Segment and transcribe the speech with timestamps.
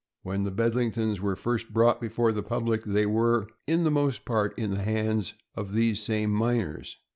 [0.23, 4.57] When the Bedlingtons were first brought before the public, they were, in the most part,
[4.57, 6.97] in the hands of these same miners.